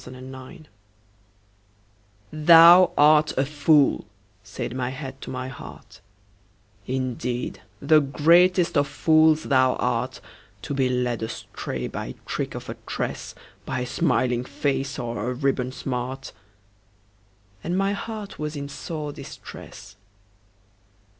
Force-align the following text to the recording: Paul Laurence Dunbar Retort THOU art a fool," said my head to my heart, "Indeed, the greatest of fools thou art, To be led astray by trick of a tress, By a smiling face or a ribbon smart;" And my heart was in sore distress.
Paul 0.03 0.13
Laurence 0.15 0.67
Dunbar 2.31 2.31
Retort 2.31 2.47
THOU 2.87 2.93
art 2.97 3.33
a 3.37 3.45
fool," 3.45 4.05
said 4.43 4.75
my 4.75 4.89
head 4.89 5.21
to 5.21 5.29
my 5.29 5.47
heart, 5.47 6.01
"Indeed, 6.87 7.61
the 7.79 7.99
greatest 7.99 8.75
of 8.79 8.87
fools 8.87 9.43
thou 9.43 9.75
art, 9.75 10.19
To 10.63 10.73
be 10.73 10.89
led 10.89 11.21
astray 11.21 11.85
by 11.87 12.15
trick 12.25 12.55
of 12.55 12.67
a 12.67 12.77
tress, 12.87 13.35
By 13.63 13.81
a 13.81 13.85
smiling 13.85 14.43
face 14.43 14.97
or 14.97 15.29
a 15.29 15.35
ribbon 15.35 15.71
smart;" 15.71 16.31
And 17.63 17.77
my 17.77 17.93
heart 17.93 18.39
was 18.39 18.55
in 18.55 18.69
sore 18.69 19.13
distress. 19.13 19.97